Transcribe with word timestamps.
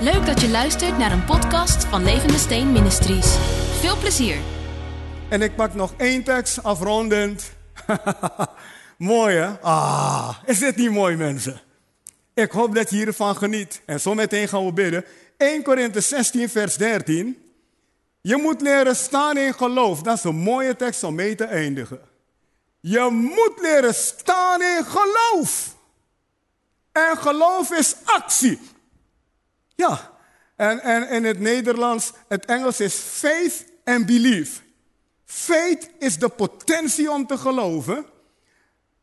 Leuk 0.00 0.26
dat 0.26 0.40
je 0.40 0.48
luistert 0.48 0.98
naar 0.98 1.12
een 1.12 1.24
podcast 1.24 1.84
van 1.84 2.04
Levende 2.04 2.38
Steen 2.38 2.72
Ministries. 2.72 3.36
Veel 3.80 3.96
plezier. 3.96 4.36
En 5.28 5.42
ik 5.42 5.54
pak 5.54 5.74
nog 5.74 5.94
één 5.96 6.22
tekst 6.22 6.62
afrondend. 6.62 7.52
mooi 8.98 9.36
hè? 9.36 9.60
Ah, 9.60 10.36
is 10.44 10.58
dit 10.58 10.76
niet 10.76 10.90
mooi 10.90 11.16
mensen? 11.16 11.60
Ik 12.34 12.50
hoop 12.50 12.74
dat 12.74 12.90
je 12.90 12.96
hiervan 12.96 13.36
geniet. 13.36 13.82
En 13.86 14.00
zo 14.00 14.14
meteen 14.14 14.48
gaan 14.48 14.64
we 14.64 14.72
bidden. 14.72 15.04
1 15.36 15.62
Korinthe 15.62 16.00
16 16.00 16.48
vers 16.48 16.76
13. 16.76 17.38
Je 18.20 18.36
moet 18.36 18.60
leren 18.60 18.96
staan 18.96 19.36
in 19.36 19.54
geloof. 19.54 20.02
Dat 20.02 20.16
is 20.16 20.24
een 20.24 20.36
mooie 20.36 20.76
tekst 20.76 21.02
om 21.02 21.14
mee 21.14 21.34
te 21.34 21.44
eindigen. 21.44 22.00
Je 22.80 23.08
moet 23.10 23.60
leren 23.60 23.94
staan 23.94 24.62
in 24.62 24.84
geloof. 24.84 25.76
En 26.92 27.16
geloof 27.16 27.70
is 27.70 27.94
actie. 28.04 28.74
Ja, 29.76 30.10
en, 30.56 30.80
en 30.80 31.08
in 31.08 31.24
het 31.24 31.40
Nederlands, 31.40 32.12
het 32.28 32.44
Engels 32.44 32.80
is 32.80 32.94
faith 32.94 33.64
and 33.84 34.06
belief. 34.06 34.62
Faith 35.24 35.90
is 35.98 36.18
de 36.18 36.28
potentie 36.28 37.10
om 37.10 37.26
te 37.26 37.38
geloven. 37.38 38.06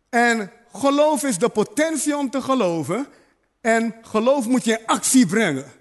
En 0.09 0.51
geloof 0.73 1.23
is 1.23 1.37
de 1.37 1.49
potentie 1.49 2.17
om 2.17 2.29
te 2.29 2.41
geloven. 2.41 3.07
En 3.61 3.95
geloof 4.01 4.47
moet 4.47 4.63
je 4.63 4.71
in 4.77 4.85
actie 4.85 5.25
brengen. 5.25 5.71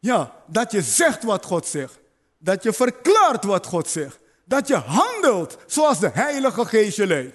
Ja, 0.00 0.34
dat 0.46 0.72
je 0.72 0.82
zegt 0.82 1.22
wat 1.22 1.44
God 1.44 1.66
zegt. 1.66 1.98
Dat 2.38 2.62
je 2.62 2.72
verklaart 2.72 3.44
wat 3.44 3.66
God 3.66 3.88
zegt. 3.88 4.18
Dat 4.44 4.68
je 4.68 4.74
handelt 4.74 5.56
zoals 5.66 6.00
de 6.00 6.10
Heilige 6.12 6.64
Geest 6.66 6.96
je. 6.96 7.34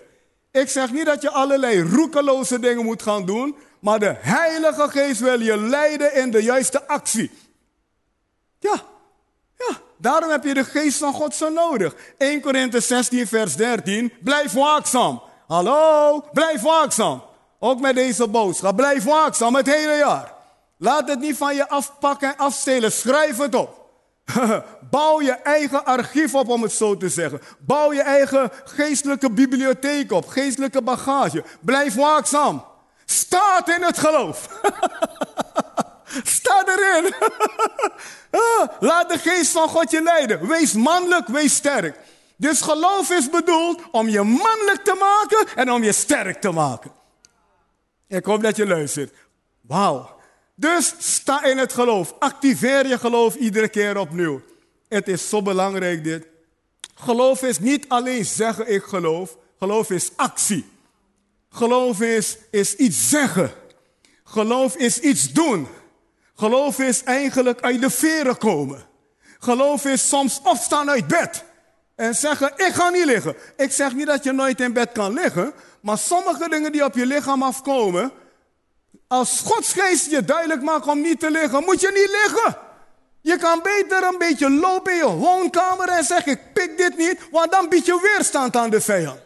Ik 0.51 0.69
zeg 0.69 0.91
niet 0.91 1.05
dat 1.05 1.21
je 1.21 1.29
allerlei 1.29 1.81
roekeloze 1.81 2.59
dingen 2.59 2.85
moet 2.85 3.01
gaan 3.01 3.25
doen, 3.25 3.55
maar 3.79 3.99
de 3.99 4.15
Heilige 4.19 4.89
Geest 4.89 5.19
wil 5.19 5.39
je 5.39 5.57
leiden 5.57 6.15
in 6.15 6.31
de 6.31 6.43
juiste 6.43 6.87
actie. 6.87 7.31
Ja, 8.59 8.81
ja, 9.57 9.75
daarom 9.97 10.29
heb 10.29 10.43
je 10.43 10.53
de 10.53 10.63
Geest 10.63 10.97
van 10.97 11.13
God 11.13 11.35
zo 11.35 11.49
nodig. 11.49 11.95
1 12.17 12.41
Korinthe 12.41 12.79
16, 12.79 13.27
vers 13.27 13.55
13. 13.55 14.13
Blijf 14.23 14.51
waakzaam. 14.51 15.21
Hallo, 15.47 16.23
blijf 16.33 16.61
waakzaam. 16.61 17.23
Ook 17.59 17.79
met 17.79 17.95
deze 17.95 18.27
boodschap. 18.27 18.75
Blijf 18.75 19.03
waakzaam 19.03 19.55
het 19.55 19.67
hele 19.67 19.95
jaar. 19.95 20.33
Laat 20.77 21.07
het 21.07 21.19
niet 21.19 21.37
van 21.37 21.55
je 21.55 21.69
afpakken 21.69 22.29
en 22.29 22.37
afstelen. 22.37 22.91
Schrijf 22.91 23.37
het 23.37 23.55
op. 23.55 23.79
Bouw 24.91 25.21
je 25.21 25.31
eigen 25.31 25.85
archief 25.85 26.35
op, 26.35 26.49
om 26.49 26.61
het 26.61 26.71
zo 26.71 26.97
te 26.97 27.09
zeggen. 27.09 27.41
Bouw 27.59 27.93
je 27.93 28.01
eigen 28.01 28.51
geestelijke 28.65 29.31
bibliotheek 29.31 30.11
op, 30.11 30.27
geestelijke 30.27 30.81
bagage. 30.81 31.43
Blijf 31.59 31.95
waakzaam. 31.95 32.63
Staat 33.11 33.69
in 33.69 33.83
het 33.83 33.99
geloof. 33.99 34.47
Sta 36.23 36.63
erin. 36.65 37.13
Ah, 38.31 38.67
laat 38.79 39.09
de 39.09 39.17
geest 39.17 39.51
van 39.51 39.69
God 39.69 39.91
je 39.91 40.01
leiden. 40.01 40.47
Wees 40.47 40.73
mannelijk, 40.73 41.27
wees 41.27 41.55
sterk. 41.55 41.99
Dus 42.35 42.61
geloof 42.61 43.09
is 43.09 43.29
bedoeld 43.29 43.81
om 43.91 44.09
je 44.09 44.21
mannelijk 44.21 44.83
te 44.83 44.95
maken 44.99 45.55
en 45.55 45.71
om 45.71 45.83
je 45.83 45.91
sterk 45.91 46.41
te 46.41 46.51
maken. 46.51 46.91
Ik 48.07 48.25
hoop 48.25 48.41
dat 48.41 48.55
je 48.55 48.67
luistert. 48.67 49.13
Wauw. 49.61 50.19
Dus 50.55 50.95
sta 50.97 51.43
in 51.43 51.57
het 51.57 51.73
geloof. 51.73 52.15
Activeer 52.19 52.87
je 52.87 52.99
geloof 52.99 53.35
iedere 53.35 53.69
keer 53.69 53.97
opnieuw. 53.97 54.41
Het 54.87 55.07
is 55.07 55.29
zo 55.29 55.41
belangrijk 55.41 56.03
dit. 56.03 56.27
Geloof 56.95 57.41
is 57.41 57.59
niet 57.59 57.85
alleen 57.87 58.25
zeggen 58.25 58.73
ik 58.73 58.83
geloof. 58.83 59.37
Geloof 59.59 59.89
is 59.89 60.11
actie. 60.15 60.78
Geloof 61.49 62.01
is, 62.01 62.37
is 62.51 62.75
iets 62.75 63.09
zeggen. 63.09 63.51
Geloof 64.23 64.75
is 64.75 64.99
iets 64.99 65.31
doen. 65.31 65.67
Geloof 66.35 66.79
is 66.79 67.03
eigenlijk 67.03 67.61
uit 67.61 67.81
de 67.81 67.89
veren 67.89 68.37
komen. 68.37 68.87
Geloof 69.39 69.85
is 69.85 70.07
soms 70.07 70.39
opstaan 70.43 70.89
uit 70.89 71.07
bed. 71.07 71.43
En 71.95 72.15
zeggen, 72.15 72.53
ik 72.55 72.73
ga 72.73 72.89
niet 72.89 73.05
liggen. 73.05 73.35
Ik 73.57 73.71
zeg 73.71 73.93
niet 73.93 74.07
dat 74.07 74.23
je 74.23 74.31
nooit 74.31 74.59
in 74.59 74.73
bed 74.73 74.91
kan 74.91 75.13
liggen. 75.13 75.53
Maar 75.81 75.97
sommige 75.97 76.49
dingen 76.49 76.71
die 76.71 76.83
op 76.83 76.93
je 76.93 77.05
lichaam 77.05 77.43
afkomen. 77.43 78.11
Als 79.07 79.41
Godsgeest 79.45 80.09
je 80.09 80.25
duidelijk 80.25 80.61
maakt 80.61 80.87
om 80.87 81.01
niet 81.01 81.19
te 81.19 81.31
liggen, 81.31 81.63
moet 81.63 81.81
je 81.81 81.91
niet 81.91 82.09
liggen. 82.23 82.57
Je 83.21 83.37
kan 83.37 83.61
beter 83.63 84.03
een 84.03 84.17
beetje 84.17 84.49
lopen 84.49 84.91
in 84.91 84.97
je 84.97 85.15
woonkamer 85.15 85.89
en 85.89 86.03
zeggen, 86.03 86.31
ik 86.31 86.53
pik 86.53 86.77
dit 86.77 86.97
niet. 86.97 87.19
Want 87.31 87.51
dan 87.51 87.69
bied 87.69 87.85
je 87.85 87.99
weerstand 88.01 88.55
aan 88.55 88.69
de 88.69 88.81
vijand. 88.81 89.19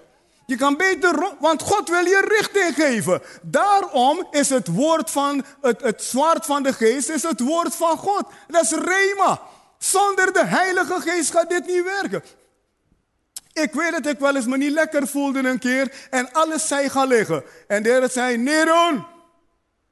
Je 0.45 0.55
kan 0.55 0.77
beter, 0.77 1.35
want 1.39 1.61
God 1.61 1.89
wil 1.89 2.05
je 2.05 2.25
richting 2.27 2.75
geven. 2.75 3.21
Daarom 3.41 4.27
is 4.31 4.49
het 4.49 4.67
woord 4.67 5.11
van, 5.11 5.45
het, 5.61 5.81
het 5.81 6.03
zwaard 6.03 6.45
van 6.45 6.63
de 6.63 6.73
geest, 6.73 7.09
is 7.09 7.23
het 7.23 7.39
woord 7.39 7.75
van 7.75 7.97
God. 7.97 8.23
Dat 8.47 8.63
is 8.63 8.71
Rema. 8.71 9.41
Zonder 9.77 10.33
de 10.33 10.45
Heilige 10.45 11.01
Geest 11.01 11.31
gaat 11.31 11.49
dit 11.49 11.65
niet 11.65 11.83
werken. 11.83 12.23
Ik 13.53 13.73
weet 13.73 13.91
dat 13.91 14.05
ik 14.05 14.19
wel 14.19 14.35
eens 14.35 14.45
me 14.45 14.57
niet 14.57 14.71
lekker 14.71 15.07
voelde 15.07 15.39
een 15.39 15.59
keer 15.59 16.07
en 16.09 16.31
alles 16.31 16.67
zei 16.67 16.89
gaan 16.89 17.07
liggen. 17.07 17.43
En 17.67 17.83
de 17.83 17.89
Heer 17.89 18.09
zei, 18.09 18.37
nee 18.37 18.65
doen. 18.65 19.05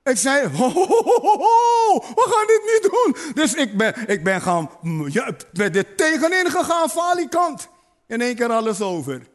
Ik 0.03 0.17
zei, 0.17 0.47
ho, 0.47 0.69
ho, 0.69 0.85
ho, 0.85 1.03
ho, 1.21 1.99
we 1.99 2.27
gaan 2.29 2.47
dit 2.47 2.61
niet 2.65 2.91
doen. 2.91 3.33
Dus 3.33 3.53
ik 3.53 3.77
ben, 3.77 3.93
ik 4.07 4.23
ben 4.23 4.41
gaan, 4.41 4.69
ja, 5.07 5.31
ben 5.51 5.71
dit 5.71 5.97
tegenin 5.97 6.51
gegaan 6.51 6.89
van 6.89 7.29
kant. 7.29 7.67
In 8.07 8.21
één 8.21 8.35
keer 8.35 8.51
alles 8.51 8.81
over. 8.81 9.30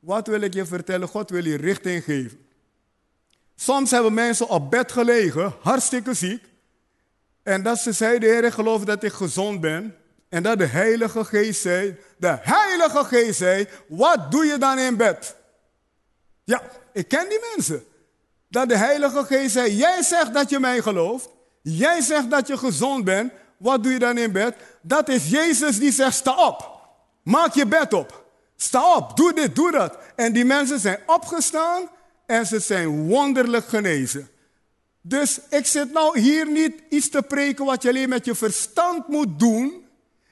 Wat 0.00 0.26
wil 0.26 0.40
ik 0.40 0.54
je 0.54 0.66
vertellen? 0.66 1.08
God 1.08 1.30
wil 1.30 1.44
je 1.44 1.56
richting 1.56 2.04
geven. 2.04 2.46
Soms 3.56 3.90
hebben 3.90 4.14
mensen 4.14 4.48
op 4.48 4.70
bed 4.70 4.92
gelegen, 4.92 5.54
hartstikke 5.60 6.14
ziek. 6.14 6.44
En 7.42 7.62
dat 7.62 7.78
ze 7.78 7.92
zeiden, 7.92 8.28
Heer, 8.28 8.44
ik 8.44 8.52
geloof 8.52 8.84
dat 8.84 9.02
ik 9.02 9.12
gezond 9.12 9.60
ben. 9.60 9.96
En 10.28 10.42
dat 10.42 10.58
de 10.58 10.66
Heilige 10.66 11.24
Geest 11.24 11.60
zei, 11.60 11.98
de 12.16 12.38
Heilige 12.40 13.04
Geest 13.04 13.38
zei, 13.38 13.68
wat 13.88 14.30
doe 14.30 14.44
je 14.44 14.58
dan 14.58 14.78
in 14.78 14.96
bed? 14.96 15.36
Ja, 16.44 16.62
ik 16.92 17.08
ken 17.08 17.28
die 17.28 17.40
mensen. 17.54 17.84
Dat 18.48 18.68
de 18.68 18.76
Heilige 18.76 19.24
Geest 19.24 19.52
zei, 19.52 19.76
jij 19.76 20.02
zegt 20.02 20.34
dat 20.34 20.50
je 20.50 20.58
mij 20.58 20.82
gelooft. 20.82 21.28
Jij 21.62 22.00
zegt 22.00 22.30
dat 22.30 22.46
je 22.46 22.58
gezond 22.58 23.04
bent. 23.04 23.32
Wat 23.56 23.82
doe 23.82 23.92
je 23.92 23.98
dan 23.98 24.18
in 24.18 24.32
bed? 24.32 24.56
Dat 24.82 25.08
is 25.08 25.30
Jezus 25.30 25.78
die 25.78 25.92
zegt, 25.92 26.14
sta 26.14 26.46
op. 26.46 26.80
Maak 27.22 27.54
je 27.54 27.66
bed 27.66 27.92
op. 27.92 28.27
Sta 28.60 28.96
op, 28.96 29.16
doe 29.16 29.32
dit, 29.32 29.54
doe 29.54 29.70
dat. 29.70 29.98
En 30.16 30.32
die 30.32 30.44
mensen 30.44 30.80
zijn 30.80 30.98
opgestaan 31.06 31.88
en 32.26 32.46
ze 32.46 32.60
zijn 32.60 33.06
wonderlijk 33.06 33.68
genezen. 33.68 34.28
Dus 35.00 35.40
ik 35.50 35.66
zit 35.66 35.92
nou 35.92 36.20
hier 36.20 36.50
niet 36.50 36.74
iets 36.88 37.08
te 37.08 37.22
preken 37.22 37.64
wat 37.64 37.82
je 37.82 37.88
alleen 37.88 38.08
met 38.08 38.24
je 38.24 38.34
verstand 38.34 39.08
moet 39.08 39.38
doen. 39.38 39.86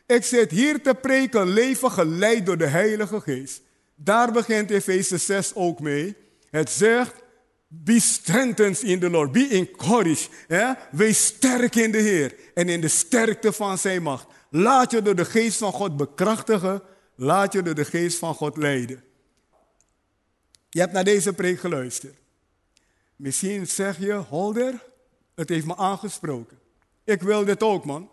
Ik 0.06 0.24
zit 0.24 0.50
hier 0.50 0.82
te 0.82 0.94
preken 0.94 1.48
leven 1.48 1.90
geleid 1.90 2.46
door 2.46 2.58
de 2.58 2.66
Heilige 2.66 3.20
Geest. 3.20 3.60
Daar 3.94 4.32
begint 4.32 4.70
Efeze 4.70 5.16
6 5.16 5.54
ook 5.54 5.80
mee. 5.80 6.16
Het 6.50 6.70
zegt, 6.70 7.14
be 7.68 8.00
strengthened 8.00 8.82
in 8.82 9.00
the 9.00 9.10
Lord, 9.10 9.32
be 9.32 9.48
encouraged. 9.48 10.28
Wees 10.90 11.24
sterk 11.24 11.74
in 11.74 11.92
de 11.92 11.98
Heer 11.98 12.34
en 12.54 12.68
in 12.68 12.80
de 12.80 12.88
sterkte 12.88 13.52
van 13.52 13.78
zijn 13.78 14.02
macht. 14.02 14.26
Laat 14.50 14.90
je 14.90 15.02
door 15.02 15.16
de 15.16 15.24
geest 15.24 15.58
van 15.58 15.72
God 15.72 15.96
bekrachtigen 15.96 16.82
Laat 17.16 17.52
je 17.52 17.62
door 17.62 17.74
de 17.74 17.84
geest 17.84 18.18
van 18.18 18.34
God 18.34 18.56
leiden. 18.56 19.04
Je 20.68 20.80
hebt 20.80 20.92
naar 20.92 21.04
deze 21.04 21.32
preek 21.32 21.60
geluisterd. 21.60 22.16
Misschien 23.16 23.66
zeg 23.66 23.98
je, 23.98 24.12
Holder, 24.12 24.84
het 25.34 25.48
heeft 25.48 25.66
me 25.66 25.76
aangesproken. 25.76 26.58
Ik 27.04 27.22
wil 27.22 27.44
dit 27.44 27.62
ook, 27.62 27.84
man. 27.84 28.10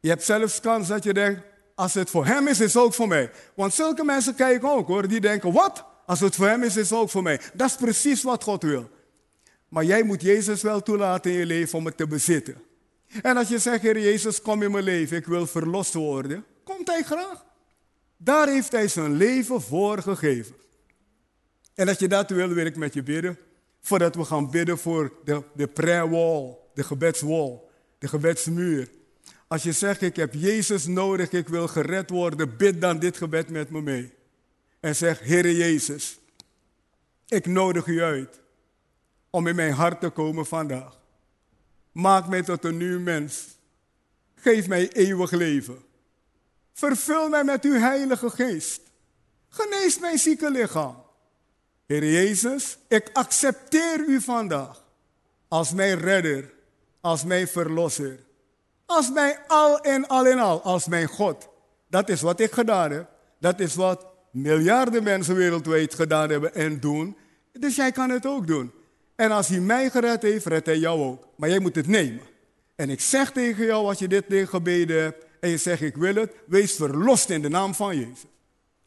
Je 0.00 0.08
hebt 0.08 0.24
zelfs 0.24 0.60
kans 0.60 0.88
dat 0.88 1.04
je 1.04 1.14
denkt, 1.14 1.42
als 1.74 1.94
het 1.94 2.10
voor 2.10 2.26
hem 2.26 2.46
is, 2.46 2.60
is 2.60 2.74
het 2.74 2.82
ook 2.82 2.94
voor 2.94 3.08
mij. 3.08 3.30
Want 3.54 3.74
zulke 3.74 4.04
mensen 4.04 4.34
kijken 4.34 4.70
ook 4.70 4.86
hoor, 4.86 5.08
die 5.08 5.20
denken, 5.20 5.52
wat? 5.52 5.84
Als 6.06 6.20
het 6.20 6.34
voor 6.34 6.46
hem 6.46 6.62
is, 6.62 6.76
is 6.76 6.90
het 6.90 6.98
ook 6.98 7.10
voor 7.10 7.22
mij. 7.22 7.40
Dat 7.54 7.68
is 7.68 7.76
precies 7.76 8.22
wat 8.22 8.42
God 8.42 8.62
wil. 8.62 8.90
Maar 9.68 9.84
jij 9.84 10.02
moet 10.02 10.22
Jezus 10.22 10.62
wel 10.62 10.82
toelaten 10.82 11.30
in 11.30 11.38
je 11.38 11.46
leven 11.46 11.78
om 11.78 11.86
het 11.86 11.96
te 11.96 12.06
bezitten. 12.06 12.62
En 13.22 13.36
als 13.36 13.48
je 13.48 13.58
zegt, 13.58 13.82
Heer 13.82 14.00
Jezus, 14.00 14.42
kom 14.42 14.62
in 14.62 14.70
mijn 14.70 14.84
leven, 14.84 15.16
ik 15.16 15.26
wil 15.26 15.46
verlost 15.46 15.94
worden, 15.94 16.44
komt 16.64 16.88
hij 16.88 17.02
graag. 17.02 17.44
Daar 18.18 18.48
heeft 18.48 18.72
hij 18.72 18.88
zijn 18.88 19.12
leven 19.12 19.60
voor 19.60 20.02
gegeven. 20.02 20.54
En 21.74 21.88
als 21.88 21.98
je 21.98 22.08
dat 22.08 22.30
wil, 22.30 22.48
wil 22.48 22.66
ik 22.66 22.76
met 22.76 22.94
je 22.94 23.02
bidden. 23.02 23.38
Voordat 23.80 24.14
we 24.14 24.24
gaan 24.24 24.50
bidden 24.50 24.78
voor 24.78 25.12
de, 25.24 25.42
de 25.54 25.66
prayer 25.66 26.10
wall, 26.10 26.56
de 26.74 26.82
gebedswall, 26.84 27.60
de 27.98 28.08
gebedsmuur. 28.08 28.88
Als 29.46 29.62
je 29.62 29.72
zegt, 29.72 30.02
ik 30.02 30.16
heb 30.16 30.34
Jezus 30.34 30.86
nodig, 30.86 31.30
ik 31.30 31.48
wil 31.48 31.68
gered 31.68 32.10
worden, 32.10 32.56
bid 32.56 32.80
dan 32.80 32.98
dit 32.98 33.16
gebed 33.16 33.48
met 33.48 33.70
me 33.70 33.82
mee. 33.82 34.12
En 34.80 34.96
zeg, 34.96 35.20
Heere 35.20 35.56
Jezus, 35.56 36.18
ik 37.28 37.46
nodig 37.46 37.86
u 37.86 38.02
uit 38.02 38.40
om 39.30 39.46
in 39.46 39.54
mijn 39.54 39.72
hart 39.72 40.00
te 40.00 40.08
komen 40.08 40.46
vandaag. 40.46 41.00
Maak 41.92 42.28
mij 42.28 42.42
tot 42.42 42.64
een 42.64 42.76
nieuw 42.76 43.00
mens. 43.00 43.46
Geef 44.34 44.68
mij 44.68 44.92
eeuwig 44.92 45.30
leven. 45.30 45.78
Vervul 46.78 47.28
mij 47.28 47.44
met 47.44 47.64
uw 47.64 47.78
heilige 47.78 48.30
geest. 48.30 48.80
Genees 49.48 49.98
mijn 49.98 50.18
zieke 50.18 50.50
lichaam. 50.50 51.02
Heer 51.86 52.04
Jezus, 52.04 52.78
ik 52.88 53.10
accepteer 53.12 54.04
u 54.06 54.20
vandaag 54.20 54.84
als 55.48 55.72
mijn 55.72 55.98
redder, 55.98 56.52
als 57.00 57.24
mijn 57.24 57.48
verlosser, 57.48 58.18
Als 58.86 59.10
mijn 59.10 59.38
al 59.46 59.80
en 59.80 60.08
al 60.08 60.26
in 60.26 60.38
al, 60.38 60.62
als 60.62 60.86
mijn 60.86 61.06
God. 61.06 61.48
Dat 61.88 62.08
is 62.08 62.20
wat 62.20 62.40
ik 62.40 62.52
gedaan 62.52 62.90
heb. 62.90 63.08
Dat 63.38 63.60
is 63.60 63.74
wat 63.74 64.06
miljarden 64.30 65.02
mensen 65.02 65.34
wereldwijd 65.34 65.94
gedaan 65.94 66.30
hebben 66.30 66.54
en 66.54 66.80
doen. 66.80 67.16
Dus 67.52 67.76
jij 67.76 67.92
kan 67.92 68.10
het 68.10 68.26
ook 68.26 68.46
doen. 68.46 68.72
En 69.16 69.30
als 69.30 69.48
hij 69.48 69.60
mij 69.60 69.90
gered 69.90 70.22
heeft, 70.22 70.46
redt 70.46 70.66
hij 70.66 70.78
jou 70.78 71.00
ook. 71.00 71.28
Maar 71.36 71.48
jij 71.48 71.58
moet 71.58 71.74
het 71.74 71.86
nemen. 71.86 72.22
En 72.76 72.90
ik 72.90 73.00
zeg 73.00 73.32
tegen 73.32 73.64
jou, 73.64 73.86
als 73.86 73.98
je 73.98 74.08
dit 74.08 74.24
ding 74.28 74.48
gebeden 74.48 75.02
hebt 75.02 75.26
en 75.40 75.50
je 75.50 75.56
zegt 75.56 75.82
ik 75.82 75.96
wil 75.96 76.14
het, 76.14 76.32
wees 76.46 76.74
verlost 76.74 77.30
in 77.30 77.42
de 77.42 77.48
naam 77.48 77.74
van 77.74 77.96
Jezus. 77.96 78.24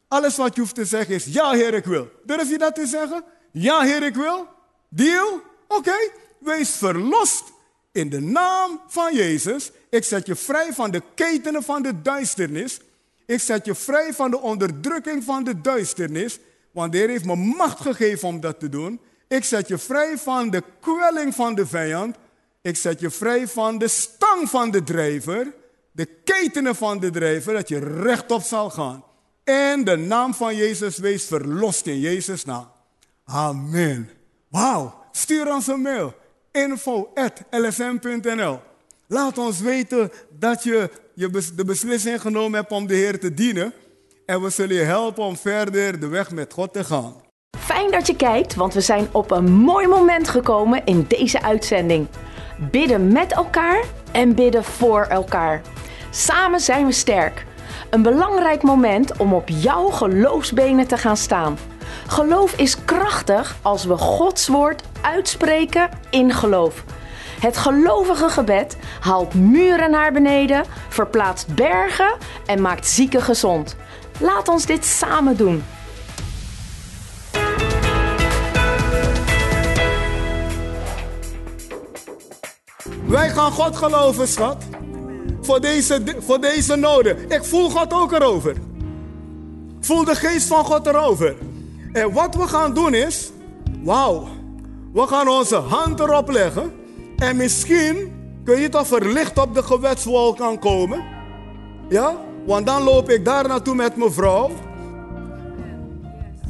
Alles 0.08 0.38
wat 0.38 0.56
je 0.56 0.62
hoeft 0.62 0.76
te 0.76 0.86
zeggen 0.86 1.16
is, 1.16 1.26
ja 1.26 1.52
Heer, 1.52 1.74
ik 1.74 1.86
wil. 1.86 2.10
Durf 2.26 2.50
je 2.50 2.58
dat 2.58 2.76
te 2.76 2.86
zeggen? 2.86 3.24
Ja 3.52 3.82
Heer, 3.82 4.04
ik 4.04 4.16
wil. 4.16 4.48
Deal? 4.90 5.42
Oké, 5.68 5.96
wees 6.40 6.70
verlost 6.70 7.44
in 7.92 8.10
de 8.10 8.20
naam 8.20 8.82
van 8.88 9.16
Jezus. 9.16 9.72
Ik 9.90 10.04
zet 10.04 10.26
je 10.26 10.36
vrij 10.36 10.74
van 10.74 10.92
de 10.92 11.02
ketenen 11.16 11.64
van 11.64 11.82
de 11.82 12.02
duisternis. 12.02 12.80
Ik 13.26 13.40
zet 13.40 13.66
je 13.66 13.76
vrij 13.76 14.14
van 14.14 14.32
de 14.32 14.40
onderdrukking 14.40 15.24
van 15.24 15.44
de 15.44 15.62
duisternis. 15.62 16.40
Want 16.72 16.92
de 16.92 16.98
Heer 16.98 17.10
heeft 17.10 17.26
me 17.26 17.36
macht 17.36 17.82
gegeven 17.82 18.28
om 18.28 18.40
dat 18.40 18.60
te 18.60 18.70
doen. 18.70 19.00
Ik 19.28 19.44
zet 19.44 19.68
je 19.68 19.78
vrij 19.78 20.18
van 20.18 20.50
de 20.50 20.64
kwelling 20.80 21.36
van 21.36 21.56
de 21.56 21.68
vijand. 21.68 22.16
Ik 22.62 22.78
zet 22.78 23.00
je 23.00 23.10
vrij 23.10 23.48
van 23.48 23.78
de 23.78 23.88
stang 23.88 24.50
van 24.50 24.72
de 24.72 24.84
drijver. 24.84 25.54
De 25.92 26.06
ketenen 26.06 26.76
van 26.76 27.00
de 27.00 27.10
drijver, 27.10 27.54
dat 27.54 27.68
je 27.68 27.80
rechtop 27.80 28.42
zal 28.42 28.70
gaan. 28.70 29.04
En 29.44 29.84
de 29.84 29.96
naam 29.96 30.34
van 30.34 30.56
Jezus 30.56 30.98
wees 30.98 31.26
verlost 31.26 31.86
in 31.86 32.00
Jezus' 32.00 32.46
naam. 32.46 32.68
Amen. 33.26 34.10
Wauw. 34.50 35.00
Stuur 35.12 35.54
ons 35.54 35.68
een 35.68 35.82
mail. 35.82 36.14
info.lsm.nl 36.52 38.60
Laat 39.08 39.38
ons 39.38 39.60
weten 39.60 40.12
dat 40.30 40.64
je 40.64 40.90
de 41.56 41.66
beslissing 41.66 42.22
genomen 42.22 42.60
hebt 42.60 42.72
om 42.72 42.88
de 42.88 42.96
Heer 42.96 43.20
te 43.20 43.34
dienen. 43.34 43.74
En 44.26 44.42
we 44.42 44.50
zullen 44.50 44.76
je 44.76 44.82
helpen 44.82 45.24
om 45.24 45.38
verder 45.38 46.00
de 46.00 46.08
weg 46.08 46.32
met 46.32 46.54
God 46.54 46.74
te 46.74 46.84
gaan. 46.84 47.14
Fijn 47.58 47.92
dat 47.92 48.08
je 48.08 48.16
kijkt, 48.16 48.56
want 48.56 48.74
we 48.74 48.82
zijn 48.82 49.08
op 49.12 49.32
een 49.32 49.52
mooi 49.52 49.88
moment 49.88 50.28
gekomen 50.28 50.86
in 50.86 51.06
deze 51.08 51.42
uitzending. 51.42 52.08
Bidden 52.72 53.12
met 53.12 53.32
elkaar 53.32 53.84
en 54.12 54.36
bidden 54.36 54.64
voor 54.64 55.04
elkaar. 55.04 55.62
Samen 56.14 56.60
zijn 56.60 56.86
we 56.86 56.92
sterk. 56.92 57.46
Een 57.90 58.02
belangrijk 58.02 58.62
moment 58.62 59.18
om 59.18 59.34
op 59.34 59.50
jouw 59.50 59.88
geloofsbenen 59.88 60.88
te 60.88 60.98
gaan 60.98 61.18
staan. 61.18 61.58
Geloof 62.08 62.54
is 62.54 62.86
krachtig 62.86 63.56
als 63.62 63.86
we 63.86 63.98
Gods 63.98 64.48
woord 64.48 64.84
uitspreken 65.02 65.90
in 66.10 66.34
geloof. 66.34 66.84
Het 67.40 67.58
gelovige 67.58 68.30
gebed 68.30 68.78
haalt 69.00 69.34
muren 69.34 69.92
naar 69.92 70.12
beneden, 70.12 70.66
verplaatst 70.90 71.56
bergen 71.56 72.14
en 72.46 72.62
maakt 72.62 72.88
zieken 72.88 73.22
gezond. 73.22 73.76
Laat 74.20 74.48
ons 74.48 74.66
dit 74.66 74.86
samen 74.86 75.38
doen. 75.38 75.64
Wij 83.06 83.30
gaan 83.30 83.52
God 83.52 83.78
geloven, 83.78 84.28
schat. 84.28 84.64
Voor 85.42 85.62
deze, 85.62 86.02
voor 86.20 86.42
deze 86.42 86.76
noden. 86.76 87.30
Ik 87.30 87.44
voel 87.44 87.70
God 87.70 87.94
ook 87.94 88.12
erover. 88.12 88.52
Ik 89.80 89.88
voel 89.88 90.04
de 90.04 90.16
geest 90.16 90.48
van 90.48 90.66
God 90.66 90.88
erover. 90.88 91.36
En 91.94 92.14
wat 92.14 92.36
we 92.36 92.48
gaan 92.48 92.74
doen 92.74 92.94
is, 92.94 93.32
wauw, 93.84 94.28
we 94.94 95.08
gaan 95.08 95.28
onze 95.28 95.56
hand 95.56 96.00
erop 96.00 96.30
leggen. 96.30 96.72
En 97.18 97.36
misschien 97.36 98.12
kun 98.44 98.60
je 98.60 98.70
toch 98.70 98.88
verlicht 98.88 99.38
op 99.38 99.54
de 99.54 99.64
gewetswol 99.64 100.34
kan 100.34 100.60
komen. 100.60 101.04
Ja, 101.90 102.16
want 102.46 102.66
dan 102.66 102.84
loop 102.84 103.10
ik 103.10 103.26
daar 103.26 103.48
naartoe 103.48 103.76
met 103.76 103.96
mijn 103.96 104.12
vrouw. 104.12 104.52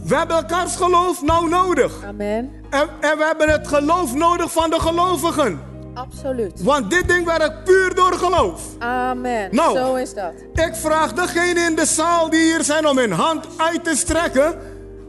We 0.03 0.15
hebben 0.15 0.35
elkaars 0.35 0.75
geloof 0.75 1.21
nou 1.21 1.49
nodig. 1.49 2.03
Amen. 2.03 2.51
En, 2.69 2.89
en 2.99 3.17
we 3.17 3.23
hebben 3.23 3.49
het 3.49 3.67
geloof 3.67 4.13
nodig 4.13 4.51
van 4.51 4.69
de 4.69 4.79
gelovigen. 4.79 5.59
Absoluut. 5.93 6.63
Want 6.63 6.89
dit 6.89 7.07
ding 7.07 7.25
werkt 7.25 7.63
puur 7.63 7.95
door 7.95 8.13
geloof. 8.13 8.61
Amen. 8.79 9.55
Nou. 9.55 9.77
Zo 9.77 9.95
is 9.95 10.13
dat. 10.13 10.33
Ik 10.53 10.75
vraag 10.75 11.13
degene 11.13 11.59
in 11.59 11.75
de 11.75 11.85
zaal 11.85 12.29
die 12.29 12.41
hier 12.41 12.63
zijn 12.63 12.87
om 12.87 12.97
hun 12.97 13.11
hand 13.11 13.45
uit 13.57 13.83
te 13.83 13.95
strekken 13.95 14.59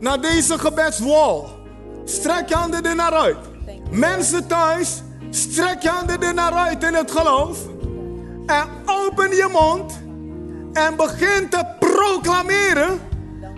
naar 0.01 0.21
deze 0.21 0.59
gebedswall. 0.59 1.45
Strek 2.05 2.49
je 2.49 2.55
handen 2.55 2.83
er 2.83 2.95
naar 2.95 3.13
uit. 3.13 3.37
Mensen 3.91 4.47
thuis, 4.47 5.03
strek 5.31 5.83
je 5.83 5.89
handen 5.89 6.23
er 6.23 6.35
naar 6.35 6.53
uit 6.53 6.83
in 6.83 6.95
het 6.95 7.11
geloof. 7.11 7.59
En 8.47 8.69
open 8.87 9.31
je 9.37 9.49
mond 9.53 10.01
en 10.73 10.97
begin 10.97 11.49
te 11.49 11.67
proclameren 11.79 13.01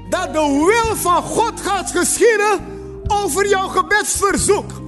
dat 0.09 0.32
de 0.32 0.65
wil 0.67 0.97
van 0.97 1.23
God 1.23 1.61
gaat 1.61 1.91
geschieden 1.91 2.61
over 3.06 3.49
jouw 3.49 3.69
gebedsverzoek. 3.69 4.84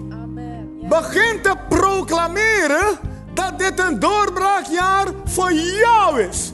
Begin 0.88 1.43
te 1.43 1.55
proclameren 1.69 2.99
dat 3.35 3.59
dit 3.59 3.79
een 3.79 4.00
doorbraakjaar 4.00 5.06
voor 5.25 5.53
jou 5.53 6.21
is. 6.21 6.53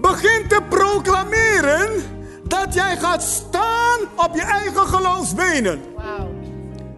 Begin 0.00 0.48
te 0.48 0.60
proclameren 0.68 1.90
dat 2.44 2.74
jij 2.74 2.96
gaat 2.96 3.22
staan 3.22 3.98
op 4.16 4.34
je 4.34 4.42
eigen 4.42 4.86
geloofsbenen. 4.86 5.80
Wauw. 5.96 6.28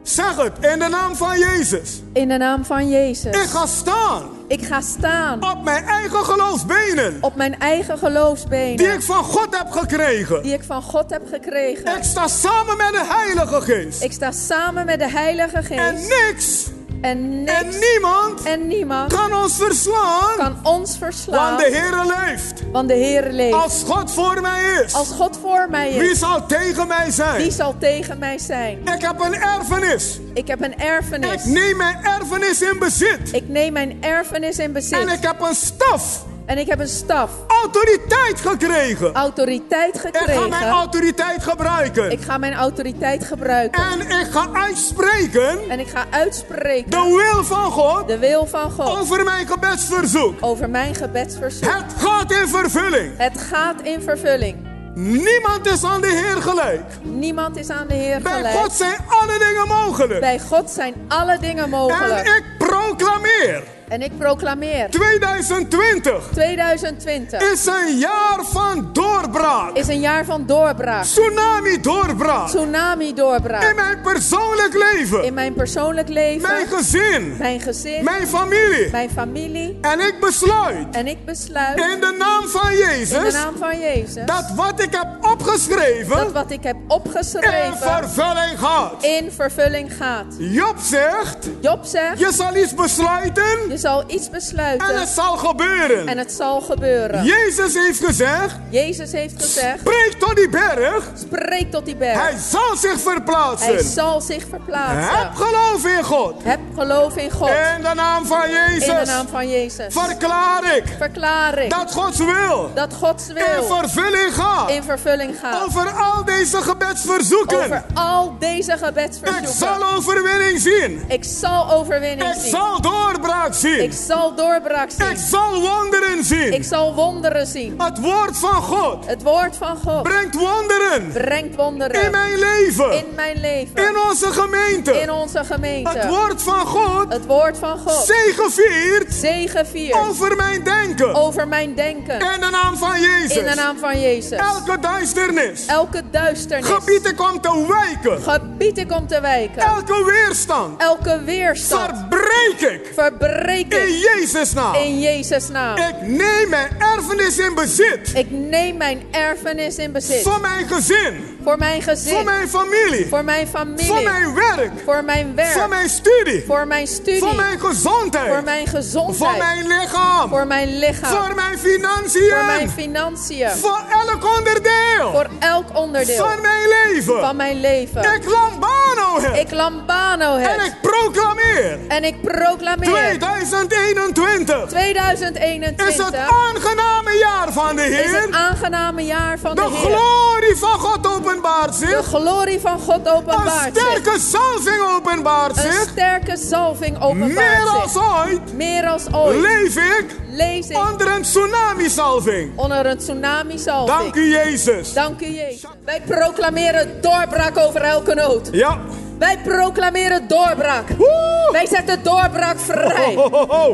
Zeg 0.02 0.36
het 0.36 0.58
in 0.72 0.78
de 0.78 0.88
naam 0.88 1.16
van 1.16 1.38
Jezus. 1.38 2.02
In 2.12 2.28
de 2.28 2.36
naam 2.36 2.64
van 2.64 2.88
Jezus. 2.88 3.42
Ik 3.42 3.48
ga 3.48 3.66
staan 3.66 4.37
Ik 4.48 4.62
ga 4.64 4.80
staan 4.80 5.44
op 5.56 5.62
mijn 5.64 5.84
eigen 5.84 6.24
geloofsbenen. 6.24 7.18
op 7.20 7.34
mijn 7.36 7.58
eigen 7.58 7.98
geloofsbenen. 7.98 8.76
Die 8.76 8.86
ik 8.86 9.02
van 9.02 9.24
God 9.24 9.58
heb 9.58 9.70
gekregen. 9.70 10.42
die 10.42 10.52
ik 10.52 10.64
van 10.64 10.82
God 10.82 11.10
heb 11.10 11.22
gekregen. 11.32 11.96
Ik 11.96 12.02
sta 12.02 12.28
samen 12.28 12.76
met 12.76 12.92
de 12.92 13.04
Heilige 13.08 13.60
Geest. 13.60 14.02
Ik 14.02 14.12
sta 14.12 14.32
samen 14.32 14.86
met 14.86 14.98
de 14.98 15.10
Heilige 15.10 15.56
En 15.74 15.96
Geest. 15.96 16.08
niks 16.08 16.66
En 17.00 17.44
niks 17.44 17.52
en 17.52 17.68
niemand 17.68 18.42
en 18.42 18.66
niemand 18.66 19.12
kan 19.12 19.34
ons 19.34 19.56
verslaan. 19.56 20.36
kan 20.36 20.58
ons 20.62 20.96
verslaan. 20.98 21.56
Want 21.56 21.58
de 21.58 21.76
Heer 21.78 22.04
leeft. 22.16 22.62
Want 22.72 22.88
de 22.88 22.94
Heer 22.94 23.32
leeft. 23.32 23.54
Als 23.54 23.82
God 23.86 24.12
voor 24.12 24.40
mij 24.40 24.82
is. 24.84 24.94
Als 24.94 25.08
God 25.08 25.38
voor 25.42 25.66
mij 25.70 25.98
Wie 25.98 26.10
is, 26.10 26.18
zal 26.18 26.46
tegen 26.46 26.86
mij 26.86 27.10
zijn? 27.10 27.36
wie 27.42 27.50
zal 27.50 27.74
tegen 27.78 28.18
mij 28.18 28.38
zijn? 28.38 28.78
Ik 28.86 29.02
heb 29.02 29.20
een 29.20 29.34
erfenis. 29.34 30.18
Ik 30.34 30.46
heb 30.48 30.60
een 30.62 30.72
Ik 30.72 30.78
erfenis. 30.80 31.44
neem 31.44 31.76
mijn 31.76 31.96
erfenis 32.04 32.62
in 32.62 32.78
bezit. 32.78 33.32
Ik 33.32 33.48
neem 33.48 33.72
mijn 33.72 33.96
erfenis 34.02 34.58
in 34.58 34.64
En 34.64 34.72
bezit. 34.72 35.12
ik 35.12 35.22
heb 35.22 35.40
een 35.40 35.54
staf, 35.54 36.24
En 36.48 36.58
ik 36.58 36.66
heb 36.66 36.80
een 36.80 36.88
staf, 36.88 37.30
autoriteit 37.46 38.40
gekregen. 38.40 39.14
autoriteit 39.14 39.94
Ik 39.94 40.00
ga 40.00 40.10
mijn 40.24 40.40
gekregen. 40.40 40.68
autoriteit 40.68 41.42
gebruiken. 41.42 42.10
Ik 42.10 42.20
ga 42.22 42.38
mijn 42.38 42.54
autoriteit 42.54 43.24
gebruiken. 43.24 43.82
En 43.82 44.00
ik 44.00 44.26
ga 44.30 44.46
uitspreken 44.52 45.58
En 45.70 45.80
ik 45.80 45.88
ga 45.88 46.04
uitspreken 46.10 46.90
de 46.90 47.14
wil 47.32 47.44
van 47.44 47.70
God 47.70 48.08
de 48.08 48.18
wil 48.18 48.46
van 48.46 48.70
God 48.70 48.98
over 48.98 49.24
mijn 49.24 49.46
gebedsverzoek. 49.46 50.34
over 50.40 50.70
mijn 50.70 50.94
gebedsverzoek. 50.94 51.70
Het 51.70 51.92
gaat 51.98 52.32
in 52.32 52.48
vervulling. 52.48 53.12
Het 53.16 53.40
gaat 53.40 53.80
in 53.82 54.02
vervulling. 54.02 54.56
Niemand 54.94 55.66
is 55.66 55.84
aan 55.84 56.00
de 56.00 56.06
Heer 56.10 56.42
gelijk. 56.42 56.82
Niemand 57.02 57.56
is 57.56 57.70
aan 57.70 57.86
de 57.88 57.94
Heer 57.94 58.20
Bij 58.22 58.32
gelijk. 58.32 58.54
God 58.54 58.72
zijn 58.72 58.96
alle 59.08 59.38
dingen 59.38 59.68
mogelijk. 59.68 60.20
Bij 60.20 60.38
God 60.38 60.70
zijn 60.70 60.94
alle 61.08 61.38
dingen 61.40 61.64
En 61.64 61.70
mogelijk. 61.70 62.26
ik 62.26 62.44
proclameer 62.58 63.62
En 63.88 64.02
ik 64.02 64.18
proclameer 64.18 64.90
2020 64.90 66.28
2020 66.32 67.52
is 67.52 67.66
een 67.66 67.98
jaar 67.98 68.38
van 68.42 68.90
doorbraak. 68.92 69.76
is 69.76 69.88
een 69.88 70.00
jaar 70.00 70.24
van 70.24 70.46
doorbraak. 70.46 71.04
Tsunami 71.04 71.80
doorbraak. 71.80 72.48
Tsunami 72.48 73.08
In 73.08 73.14
doorbraak. 73.14 73.74
mijn 73.74 74.00
persoonlijk 74.02 74.74
leven. 74.94 75.24
In 75.24 75.34
mijn 75.34 75.54
persoonlijk 75.54 76.08
leven, 76.08 76.48
Mijn 76.48 76.66
gezin. 76.66 77.36
mijn 77.38 77.60
gezin, 77.60 78.04
Mijn 78.04 78.26
familie. 78.26 78.90
mijn 78.90 79.10
familie. 79.10 79.78
En 79.80 80.00
ik 80.00 80.20
besluit 80.20 80.86
En 80.94 81.06
ik 81.06 81.24
besluit 81.24 81.78
in 81.78 82.00
de 82.00 82.14
naam 82.18 82.48
van 82.48 82.70
in 82.70 82.76
de 82.76 82.82
Jezus 82.84 83.32
naam 83.32 83.56
van 83.58 83.78
Jezus 83.78 84.24
dat 84.26 84.52
wat 84.56 84.80
ik 84.80 84.92
heb 84.92 85.06
dat 85.20 85.30
opgeschreven 85.32 86.32
wat 86.32 86.50
ik 86.50 86.62
heb 86.62 86.76
in 86.76 86.84
opgeschreven 86.88 87.76
vervulling 87.76 88.58
gaat. 88.58 89.04
in 89.04 89.30
vervulling 89.32 89.92
gaat. 89.96 90.26
Job 90.38 90.76
zegt, 90.82 91.48
Job 91.60 91.84
zegt, 91.84 92.18
je 92.18 92.32
zal 92.32 92.56
iets 92.56 92.74
besluiten 92.74 93.77
zal 93.78 94.04
iets 94.06 94.26
en 94.26 94.32
besluiten 94.32 94.98
het 95.00 95.08
zal 95.08 95.36
gebeuren. 95.36 96.06
en 96.08 96.18
het 96.18 96.32
zal 96.32 96.60
gebeuren. 96.60 97.24
Jezus 97.24 97.74
heeft 97.74 98.04
gezegd, 98.04 98.56
Jezus 98.70 99.12
heeft 99.12 99.34
gezegd, 99.42 99.78
spreek 99.80 100.12
tot 100.18 100.36
die 100.36 100.48
berg, 100.48 101.04
spreek 101.14 101.70
tot 101.70 101.84
die 101.84 101.96
berg. 101.96 102.20
hij 102.20 102.36
zal 102.50 102.76
zich 102.76 102.90
Hij 102.90 102.98
verplaatsen. 103.12 103.84
zal 103.84 104.20
zich 104.20 104.36
Heb 104.40 104.48
verplaatsen. 104.48 105.30
geloof 105.34 105.84
in 105.86 106.04
God. 106.04 106.34
Heb 106.44 106.60
geloof 106.76 107.16
in 107.16 107.30
God. 107.30 107.48
In 107.48 107.82
de 107.82 107.92
naam 107.94 108.26
van 108.26 108.42
In 108.44 108.50
de 108.50 108.54
Jezus 108.84 109.06
naam 109.08 109.28
van 109.28 109.48
Jezus. 109.48 109.94
verklaar 109.94 110.76
ik 110.76 110.84
Verklaar 110.98 111.58
ik 111.58 111.70
dat 111.70 111.92
Gods 111.92 112.18
wil 112.18 112.70
dat 112.74 112.94
Gods 112.94 113.28
in 113.28 113.34
wil 113.34 113.64
vervulling 113.76 114.34
gaat. 114.34 114.70
in 114.70 114.82
vervulling 114.82 115.34
gaat. 115.42 115.64
Over 115.64 115.90
al 115.90 116.24
deze 116.24 116.56
gebedsverzoeken. 116.62 117.58
Over 117.58 117.82
al 117.94 118.36
deze 118.38 118.72
Ik 118.72 118.78
gebedsverzoeken. 118.78 119.52
zal 119.54 119.94
overwinning 119.96 120.60
zien. 120.60 121.04
Ik 121.08 121.24
zal 121.24 121.72
overwinning 121.72 122.34
Ik 122.34 122.40
zien. 122.40 122.50
zal 122.50 122.80
doorbraak 122.80 123.46
Ik 123.48 123.54
zien. 123.54 123.67
Zien. 123.74 123.82
Ik 123.82 123.92
zal 124.06 124.34
doorbraak 124.34 124.90
Ik 124.90 125.02
zien. 125.06 125.16
zal 125.16 125.60
wonderen 125.60 126.24
zien. 126.24 126.52
Ik 126.52 126.64
zal 126.64 126.94
wonderen 126.94 127.46
zien. 127.46 127.74
Het 127.78 128.00
woord 128.00 128.38
van 128.38 128.62
God 128.62 129.06
Het 129.06 129.22
woord 129.22 129.56
van 129.56 129.76
God 129.76 130.02
brengt 130.02 130.34
wonderen 130.34 131.12
brengt 131.12 131.56
wonderen 131.56 132.02
in 132.04 132.10
mijn 132.10 132.38
leven, 132.38 132.92
in 132.92 133.04
mijn 133.16 133.40
leven. 133.40 133.88
in 133.88 133.98
onze 134.08 134.26
gemeente. 134.32 135.00
In 135.00 135.10
onze 135.12 135.44
gemeente. 135.44 135.90
Het 135.90 136.08
woord 136.08 136.42
van 136.42 136.66
God 136.66 137.12
Het 137.12 137.26
woord 137.26 137.58
van 137.58 137.78
God. 137.78 138.04
zegeviert 138.06 139.14
Zegeviert 139.14 139.94
over 140.08 140.36
mijn 140.36 140.62
denken. 140.64 141.14
over 141.14 141.48
mijn 141.48 141.74
denken. 141.74 142.14
In 142.20 142.40
de 142.40 142.48
naam 142.50 142.76
van 142.76 143.00
Jezus. 143.00 143.36
In 143.36 143.44
de 143.44 143.54
naam 143.54 143.78
van 143.78 144.00
Jezus. 144.00 144.38
Elke 144.38 144.78
duisternis 144.80 145.66
Elke 145.66 146.02
duisternis. 146.10 146.68
gebied 146.70 147.06
ik 147.06 147.20
om 147.20 147.40
te 147.40 147.66
wijken. 147.68 148.22
Gebied 148.58 148.78
ik 148.78 148.92
om 148.92 149.06
te 149.06 149.20
wijken. 149.20 149.62
Elke 149.62 150.04
weerstand 150.04 150.82
Elke 150.82 151.22
weerstand. 151.24 151.90
verbreek 152.08 152.70
ik 152.70 152.90
Verbreek 152.94 153.74
in 153.74 153.88
ik. 153.88 154.04
Jezus' 154.14 154.52
naam. 154.52 154.74
In 154.74 155.00
Jezus' 155.00 155.48
naam. 155.48 155.76
Ik 155.76 155.94
neem 156.00 156.48
mijn 156.48 156.68
erfenis 156.78 157.38
in 157.38 157.54
bezit. 157.54 158.10
Ik 158.14 158.30
neem 158.30 158.76
mijn 158.76 159.02
erfenis 159.10 159.76
in 159.76 159.92
bezit. 159.92 160.22
Voor 160.22 160.40
mijn 160.40 160.68
gezin, 160.68 161.38
Voor 161.44 161.58
mijn 161.58 161.82
gezin. 161.82 162.14
voor 162.14 162.24
mijn 162.24 162.48
familie, 162.48 163.06
Voor 163.08 163.24
mijn 163.24 163.46
familie. 163.48 163.86
voor 163.86 164.02
mijn 164.02 164.34
werk, 164.34 164.70
Voor 164.84 165.04
mijn 165.04 165.34
werk. 165.34 165.52
voor 165.52 165.68
mijn 165.68 165.88
studie, 165.88 166.44
Voor 166.46 166.66
mijn 166.66 166.86
studie. 166.86 167.18
voor 167.20 167.34
mijn 167.34 167.60
gezondheid, 167.60 168.32
Voor 168.32 168.42
mijn 168.44 168.66
gezondheid. 168.66 169.18
voor 169.18 169.38
mijn 169.38 169.66
lichaam, 169.66 170.28
Voor 170.28 170.46
mijn 170.46 170.78
lichaam. 170.78 171.24
voor 171.26 171.34
mijn 171.34 171.58
financiën, 171.58 172.28
Voor 172.30 172.44
mijn 172.44 172.70
financiën. 172.70 173.50
voor 173.50 173.82
elk 174.08 174.36
onderdeel 174.38 175.10
Voor 175.12 175.26
elk 175.38 175.76
onderdeel 175.78 176.26
van 176.26 176.40
mijn 176.40 176.68
leven. 176.68 177.20
van 177.20 177.36
mijn 177.36 177.60
leven. 177.60 178.02
Ik 178.14 178.22
boom, 178.50 178.60
boom. 178.60 178.77
Lambano 178.98 179.34
Ik 179.40 179.50
lambano 179.52 180.36
en 180.36 180.60
het. 180.60 180.66
ik 180.66 180.74
proclameer 180.80 181.78
En 181.88 182.04
ik 182.04 182.22
proclameer 182.22 183.18
2021 183.18 184.66
2021 184.68 185.86
is 185.88 185.96
het 185.96 186.14
aangename 186.16 187.12
jaar 187.20 187.52
van 187.52 187.76
de 187.76 187.82
is 187.82 188.10
Heer. 188.10 188.20
het 188.20 188.34
aangename 188.34 189.04
jaar 189.04 189.38
van 189.38 189.54
De 189.54 189.62
de 189.62 189.68
Heer. 189.70 189.96
glorie 189.96 190.56
van 190.56 190.78
God 190.78 191.06
openbaart 191.16 191.78
De 191.78 191.86
zich. 191.86 192.06
glorie 192.06 192.60
van 192.60 192.78
God 192.80 193.06
Een 193.06 193.12
openbaart 193.12 193.74
zich. 193.76 193.82
sterke 193.86 194.18
salving 194.20 194.80
openbaart 194.96 195.56
Een 195.56 195.72
zich. 195.72 195.88
sterke 195.92 196.36
zalving 196.36 196.98
Meer 196.98 197.08
openbaart 197.08 197.68
als 197.82 197.92
zich. 197.92 198.02
ooit 198.24 198.54
Meer 198.54 198.86
als 198.86 199.02
ooit 199.12 199.40
leef 199.40 199.76
ik 199.76 200.16
lees 200.30 200.68
ik 200.68 200.76
onder 200.76 201.06
een 201.08 201.22
tsunami-salving. 201.22 202.58
onder 202.58 202.86
een 202.86 202.98
tsunami 202.98 203.58
zalving. 203.58 203.98
Dank 203.98 204.14
u, 204.14 204.28
Jezus. 204.30 204.92
Dank 204.92 205.20
u, 205.20 205.26
Jezus. 205.26 205.64
Wij 205.84 206.00
proclameren 206.06 207.00
doorbraak 207.00 207.58
over 207.58 207.80
elke 207.80 208.14
nood. 208.14 208.48
Ja. 208.52 208.78
Wij 209.18 209.38
proclameren 209.38 210.28
doorbraak. 210.28 210.88
Woe! 210.96 211.48
Wij 211.52 211.66
zetten 211.66 212.02
doorbraak 212.02 212.58
vrij. 212.58 213.18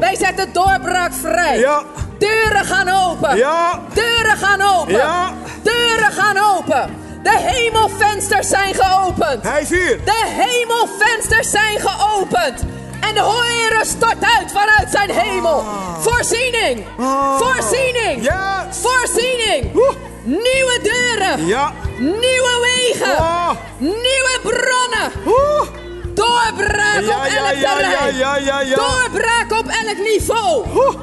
Wij 0.01 0.17
zetten 0.17 0.53
doorbraak 0.53 1.13
vrij. 1.13 1.59
Ja. 1.59 1.83
Deuren 2.19 2.65
gaan 2.65 2.89
open. 2.89 3.37
Ja. 3.37 3.81
Deuren 3.95 4.37
gaan 4.37 4.63
open. 4.79 4.95
Ja. 4.95 5.33
Deuren 5.63 6.13
gaan 6.13 6.57
open. 6.57 6.97
De 7.23 7.39
hemelvensters 7.39 8.49
zijn 8.49 8.75
geopend. 8.75 9.43
Hij 9.43 9.61
is 9.61 9.69
hier. 9.69 10.05
De 10.05 10.25
hemelvensters 10.27 11.51
zijn 11.51 11.81
geopend. 11.81 12.65
En 13.01 13.15
de 13.15 13.43
Heer 13.45 13.85
stort 13.85 14.25
uit 14.39 14.53
vanuit 14.53 14.91
zijn 14.91 15.11
hemel. 15.11 15.65
Voorziening. 15.99 16.87
Ah. 16.99 17.37
Voorziening. 17.39 18.23
Yes. 18.23 18.79
Voorziening. 18.81 19.73
Woe! 19.73 19.95
Nieuwe 20.25 20.79
deuren. 20.83 21.47
Ja. 21.47 21.73
Nieuwe 21.99 22.55
wegen. 22.63 23.17
Ah. 23.17 23.51
Nieuwe 23.79 24.39
bronnen. 24.43 25.13
Woe! 25.25 25.67
Doorbraak 26.15 27.01
Ja, 27.05 27.17
op 27.19 27.27
ja, 27.27 27.37
elk 27.49 27.55
ja, 27.61 27.77
terrein. 27.77 28.17
ja, 28.17 28.37
ja, 28.37 28.37
ja, 28.37 28.61
ja. 28.61 28.75
Doorbraak 28.77 29.53
op 29.59 29.67
elk 29.69 29.99
niveau. 29.99 30.67
Oeh. 30.75 30.95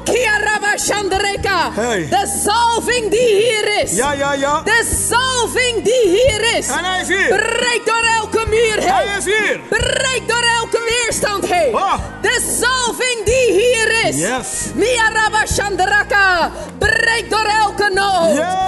Shandareka. 0.78 1.70
Hey. 1.72 2.06
De 2.10 2.40
zalving 2.44 3.10
die 3.10 3.34
hier 3.34 3.82
is. 3.82 3.90
Ja, 3.96 4.12
ja, 4.12 4.32
ja. 4.32 4.60
De 4.64 5.06
zalving 5.08 5.84
die 5.84 6.08
hier 6.08 6.56
is. 6.56 6.68
En 6.68 6.84
hij 6.84 7.00
is 7.00 7.08
hier. 7.08 7.28
Breek 7.28 7.82
door 7.84 8.04
elke 8.20 8.46
muur 8.48 8.76
heen. 8.78 8.92
Hij 8.92 9.06
is 9.18 9.24
hier. 9.24 9.60
Breek 9.68 10.22
door 10.28 10.42
elke 10.60 10.80
weerstand 10.88 11.46
heen. 11.46 11.74
Ah. 11.74 11.98
De 12.22 12.58
zalving 12.60 13.24
die 13.24 13.52
hier 13.52 14.06
is. 14.08 14.16
Yes. 14.16 14.48
Miaraba 14.74 15.46
Shandaraka. 15.46 16.50
Breek 16.78 17.30
door 17.30 17.46
elke 17.64 17.90
nood. 17.94 18.36
Yes. 18.36 18.61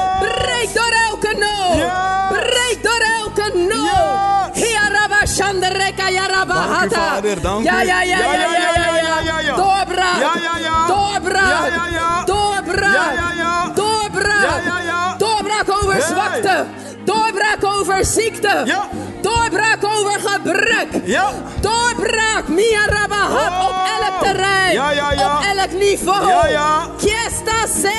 Shandareka 5.94 6.10
Yaraba 6.10 6.54
Hata. 6.54 7.20
Ja, 7.62 7.82
ja, 7.82 8.02
ja, 8.02 8.18
ja, 8.18 8.34
ja, 8.34 8.52
ja, 8.52 8.94
ja, 9.02 9.20
ja, 9.20 9.40
ja. 9.40 9.56
Doorbraak. 9.56 10.20
Ja, 10.20 10.34
ja, 10.42 10.56
ja. 10.58 10.86
Doorbraak. 10.86 11.50
Ja, 11.50 11.66
ja, 11.68 11.86
ja. 11.88 12.24
Doorbraak. 12.26 12.94
Ja, 12.94 13.08
ja, 13.14 13.30
ja. 13.38 13.72
Doorbraak. 13.74 14.44
Ja, 14.44 14.58
ja, 14.66 14.78
ja. 14.86 15.14
Doorbraak 15.18 15.68
over 15.82 15.94
Hey. 15.94 16.02
zwakte. 16.02 16.66
Doorbraak 17.04 17.64
over 17.64 18.04
ziekte. 18.04 18.62
Ja. 18.64 18.88
Doorbraak 19.22 19.84
over 19.84 20.18
gebrek. 20.20 21.06
Ja. 21.06 21.30
Doorbraak, 21.60 22.48
Mia 22.48 22.84
Rabahat, 22.86 23.52
Oh. 23.52 23.68
op 23.68 23.76
elk 24.00 24.22
terrein. 24.22 24.72
Ja, 24.72 24.90
ja, 24.90 25.12
ja. 25.12 25.36
Op 25.38 25.44
elk 25.56 25.72
niveau. 25.78 26.28
Ja, 26.28 26.46
ja. 26.46 26.86
Kiesta 26.98 27.66
se, 27.66 27.98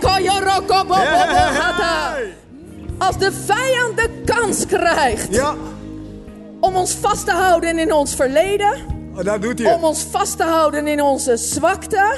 koyoroko 0.00 0.84
bobo 0.84 0.94
Hey, 0.94 1.04
hey, 1.04 1.34
hey, 1.34 1.54
hata. 1.60 2.14
Als 2.98 3.18
de 3.18 3.32
vijand 3.32 3.96
de 3.96 4.22
kans 4.24 4.66
krijgt 4.66 5.26
Ja. 5.30 5.54
Om 6.60 6.76
ons 6.76 6.92
vast 6.94 7.24
te 7.26 7.32
houden 7.32 7.78
in 7.78 7.92
ons 7.92 8.14
verleden, 8.14 8.94
Oh, 9.16 9.24
dat 9.24 9.42
doet 9.42 9.58
hij. 9.58 9.74
om 9.74 9.84
ons 9.84 10.02
vast 10.02 10.36
te 10.36 10.42
houden 10.42 10.86
in 10.86 11.02
onze 11.02 11.36
zwakte, 11.36 12.16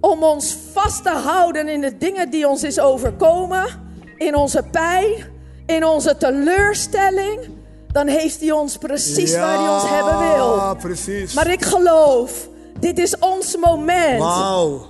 om 0.00 0.22
ons 0.22 0.56
vast 0.72 1.02
te 1.02 1.10
houden 1.10 1.68
in 1.68 1.80
de 1.80 1.96
dingen 1.96 2.30
die 2.30 2.48
ons 2.48 2.62
is 2.64 2.80
overkomen, 2.80 3.64
in 4.16 4.36
onze 4.36 4.62
pijn, 4.70 5.14
in 5.66 5.84
onze 5.86 6.16
teleurstelling, 6.16 7.40
dan 7.92 8.06
heeft 8.06 8.40
hij 8.40 8.50
ons 8.50 8.76
precies 8.76 9.36
waar 9.36 9.58
hij 9.58 9.68
ons 9.68 9.88
hebben 9.88 10.18
wil. 10.18 10.56
Ja, 10.56 10.74
precies. 10.74 11.34
Maar 11.34 11.50
ik 11.50 11.64
geloof, 11.64 12.48
dit 12.80 12.98
is 12.98 13.18
ons 13.18 13.56
moment 13.56 14.22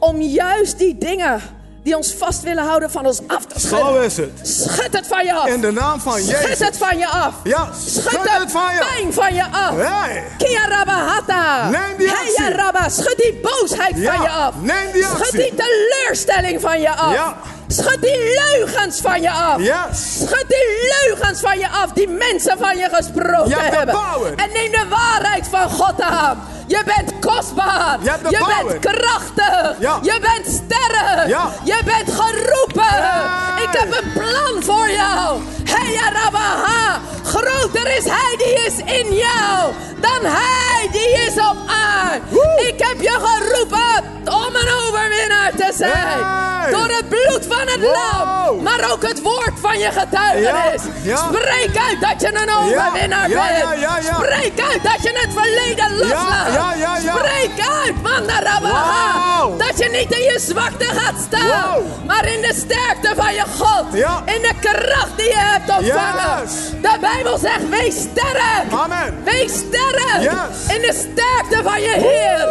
om 0.00 0.20
juist 0.20 0.78
die 0.78 0.98
dingen 0.98 1.40
die 1.86 1.94
ons 1.96 2.14
vast 2.18 2.42
willen 2.42 2.64
houden 2.64 2.90
van 2.90 3.06
ons 3.06 3.20
af 3.26 3.44
te 3.46 3.60
Zo 3.60 3.66
schudden. 3.76 4.02
is 4.04 4.16
het. 4.16 4.30
Schud 4.42 4.92
het 4.92 5.06
van 5.06 5.24
je 5.24 5.32
af. 5.34 5.46
In 5.46 5.60
de 5.60 5.70
naam 5.72 6.00
van 6.00 6.12
Schud 6.12 6.26
Jezus. 6.28 6.58
het 6.58 6.76
van 6.78 6.98
je 6.98 7.06
af. 7.08 7.34
Ja, 7.44 7.68
Schud 7.86 8.04
schud 8.04 8.28
het 8.40 8.50
van 8.52 8.74
je. 8.74 8.78
pijn 8.94 9.12
van 9.12 9.34
je 9.34 9.44
af. 9.50 9.74
Hey. 9.76 10.24
Kia 10.38 10.68
Rabba 10.68 11.06
Hata. 11.06 11.68
Neem 11.68 11.96
die 11.98 12.10
actie. 12.10 12.32
Heya 12.44 12.56
Rabba. 12.56 12.88
Schud 12.88 13.16
die 13.16 13.40
boosheid 13.42 13.92
Ja, 13.96 14.12
van 14.14 14.22
je 14.22 14.28
af. 14.28 14.54
neem 14.60 14.92
die 14.92 15.02
Schud 15.02 15.20
actie. 15.20 15.38
die 15.38 15.54
teleurstelling 15.54 16.60
van 16.60 16.80
je 16.80 16.90
af. 16.90 17.12
Ja. 17.12 17.36
Schud 17.68 18.00
die 18.00 18.40
leugens 18.44 19.00
van 19.00 19.20
je 19.22 19.30
af. 19.30 19.58
Yes. 19.58 20.14
Schud 20.18 20.44
die 20.48 20.92
leugens 21.06 21.40
van 21.40 21.58
je 21.58 21.68
af 21.68 21.92
die 21.94 22.08
mensen 22.08 22.58
van 22.58 22.76
je 22.76 22.88
gesproken 22.92 23.48
Je 23.48 23.56
hebben. 23.56 23.94
power. 23.94 24.32
En 24.36 24.48
neem 24.52 24.70
de 24.70 24.84
waarheid 24.88 25.48
van 25.50 25.70
God 25.70 26.00
aan. 26.00 26.40
Je 26.66 26.82
bent 26.84 27.12
kostbaar. 27.20 27.98
Je 28.02 28.44
bent 28.66 28.78
krachtig. 28.80 29.74
Ja. 29.78 29.98
Je 30.02 30.18
bent 30.20 30.54
sterk. 30.54 31.26
Ja. 31.26 31.50
Je 31.64 31.78
bent 31.84 32.10
geroepen. 32.20 32.84
Hey. 32.84 33.62
Ik 33.64 33.68
heb 33.78 34.02
een 34.02 34.12
plan 34.12 34.62
voor 34.62 34.90
jou. 34.90 35.40
Hey 35.64 36.12
Rabaha. 36.12 37.00
Groter 37.26 37.96
is 37.96 38.04
hij 38.04 38.34
die 38.36 38.54
is 38.66 38.76
in 38.94 39.14
jou 39.14 39.72
dan 40.00 40.30
hij 40.32 40.88
die 40.92 41.12
is 41.26 41.34
op 41.34 41.56
aarde. 41.66 42.20
Ik 42.68 42.78
heb 42.86 43.00
je 43.00 43.18
geroepen 43.24 44.04
om 44.24 44.54
een 44.54 44.68
overwinnaar 44.86 45.50
te 45.56 45.72
zijn. 45.74 45.92
Hey. 45.92 46.70
Door 46.70 46.88
het 46.88 47.08
bloed 47.08 47.46
van 47.48 47.66
het 47.66 47.80
Wow. 47.80 47.94
lam. 47.94 48.62
Maar 48.62 48.90
ook 48.92 49.02
het 49.02 49.22
woord 49.22 49.52
van 49.60 49.78
je 49.78 49.90
getuigenis. 49.90 50.82
Ja, 51.02 51.10
ja. 51.10 51.16
Spreek 51.16 51.76
uit 51.88 52.00
dat 52.00 52.20
je 52.20 52.40
een 52.42 52.50
overwinnaar 52.56 53.28
Ja, 53.28 53.46
bent. 53.46 54.04
Spreek 54.04 54.60
uit 54.70 54.82
dat 54.82 55.02
je 55.02 55.10
het 55.14 55.32
verleden 55.32 55.98
loslaat. 55.98 56.74
Spreek 57.00 57.68
uit, 57.84 58.02
man. 58.02 58.24
Wow. 58.60 59.58
Dat 59.76 59.84
je 59.92 59.98
niet 59.98 60.12
in 60.18 60.22
je 60.22 60.38
zwakte 60.38 60.84
gaat 60.84 61.14
staan. 61.26 61.46
Wow. 61.74 62.06
Maar 62.06 62.26
in 62.28 62.40
de 62.40 62.54
sterkte 62.54 63.22
van 63.22 63.34
je 63.34 63.42
God. 63.58 63.84
Ja. 63.92 64.22
In 64.26 64.42
de 64.42 64.52
kracht 64.60 65.16
die 65.16 65.26
je 65.26 65.36
hebt 65.36 65.70
ontvangen. 65.78 66.42
Yes. 66.42 66.70
De 66.82 66.96
Bijbel 67.00 67.38
zegt, 67.38 67.68
wees 67.68 67.94
sterk. 68.00 68.72
Amen. 68.72 69.24
Wees 69.24 69.52
sterk 69.52 70.20
Yes. 70.20 70.74
in 70.76 70.80
de 70.82 70.92
sterkte 70.92 71.62
van 71.68 71.80
je 71.80 71.90
Heer. 71.90 72.48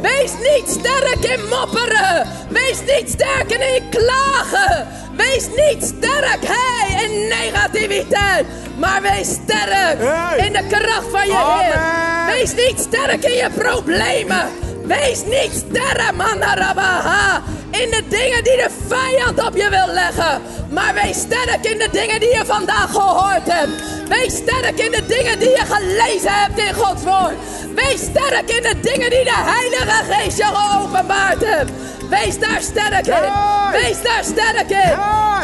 Wees 0.00 0.30
niet 0.32 0.70
sterk 0.80 1.24
in 1.38 1.48
mopperen. 1.48 2.26
Wees 2.48 2.78
niet 2.80 3.10
sterk 3.10 3.50
in 3.50 3.88
klagen. 3.90 4.86
Wees 5.16 5.46
niet 5.56 5.84
sterk 5.84 6.38
hey, 6.46 7.04
in 7.04 7.28
negativiteit. 7.28 8.46
Maar 8.76 9.02
wees 9.02 9.28
sterk 9.28 9.98
Hey. 9.98 10.46
in 10.46 10.52
de 10.52 10.66
kracht 10.68 11.06
van 11.10 11.26
je 11.26 11.36
Amen. 11.36 11.64
Heer. 11.64 12.34
Wees 12.34 12.54
niet 12.54 12.80
sterk 12.80 13.24
in 13.24 13.36
je 13.36 13.50
problemen. 13.58 14.48
Wees 14.84 15.24
niet 15.24 15.64
sterk, 15.66 16.12
manarabaha. 16.14 17.42
In 17.70 17.90
de 17.90 18.02
dingen 18.08 18.44
die 18.44 18.56
de 18.56 18.68
vijand 18.88 19.46
op 19.46 19.56
je 19.56 19.68
wil 19.70 19.94
leggen. 19.94 20.42
Maar 20.70 20.94
wees 20.94 21.18
sterk 21.18 21.64
in 21.64 21.78
de 21.78 21.88
dingen 21.92 22.20
die 22.20 22.28
je 22.28 22.44
vandaag 22.44 22.90
gehoord 22.90 23.52
hebt. 23.52 23.70
Wees 24.08 24.36
sterk 24.36 24.78
in 24.78 24.90
de 24.90 25.06
dingen 25.06 25.38
die 25.38 25.48
je 25.48 25.62
gelezen 25.68 26.32
hebt 26.32 26.58
in 26.58 26.74
Gods 26.74 27.02
woord. 27.02 27.34
Wees 27.74 28.00
sterk 28.00 28.50
in 28.50 28.62
de 28.62 28.80
dingen 28.80 29.10
die 29.10 29.24
de 29.24 29.34
Heilige 29.34 30.12
Geest 30.12 30.36
je 30.36 30.44
geopenbaard 30.44 31.44
hebt. 31.44 31.70
Wees 32.10 32.38
daar 32.38 32.60
sterk 32.60 33.06
in. 33.06 33.32
Wees 33.72 34.02
daar 34.02 34.24
sterk 34.24 34.70
in. 34.70 34.98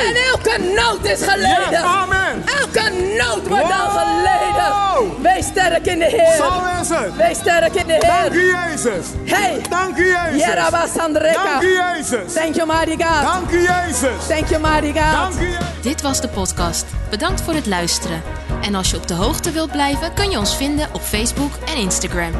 En 0.07 0.15
elke 0.33 0.59
nood 0.75 1.05
is 1.05 1.23
geleden. 1.23 1.83
Elke 2.61 2.91
nood 3.19 3.49
wordt 3.49 3.69
dan 3.69 3.90
Wow. 5.01 5.23
Wees 5.23 5.47
sterk 5.47 5.87
in 5.87 5.99
de 5.99 6.05
Heer. 6.05 6.37
Zo 6.37 6.81
is 6.81 6.89
het. 6.89 7.17
Wees 7.17 7.39
sterk 7.39 7.75
in 7.75 7.87
de 7.87 7.99
Dank 7.99 8.33
Heer. 8.33 8.43
u, 8.43 8.57
Jezus. 8.57 9.07
Hey. 9.25 9.61
Dank 9.69 9.97
u, 9.97 10.07
Jezus. 10.07 10.55
Dank 11.35 11.63
u, 11.63 11.77
Jezus. 11.77 12.33
Thank 12.33 12.55
you, 12.55 12.67
mighty 12.67 13.05
God. 13.05 13.23
Dank 13.23 13.51
u, 13.51 13.61
Jezus. 13.61 14.27
Thank 14.29 14.47
you, 14.47 14.61
mighty 14.61 15.01
God. 15.01 15.13
Dank 15.13 15.35
u, 15.41 15.47
Jezus. 15.47 15.67
Dit 15.83 16.03
was 16.03 16.21
de 16.21 16.29
podcast. 16.29 16.87
Bedankt 17.11 17.41
voor 17.41 17.55
het 17.55 17.67
luisteren. 17.67 18.23
En 18.63 18.75
als 18.75 18.91
je 18.91 18.97
op 18.97 19.09
de 19.09 19.15
hoogte 19.15 19.51
wilt 19.51 19.71
blijven, 19.71 20.15
kun 20.15 20.31
je 20.31 20.39
ons 20.39 20.57
vinden 20.57 20.89
op 20.93 21.01
Facebook 21.01 21.53
en 21.67 21.77
Instagram. 21.77 22.33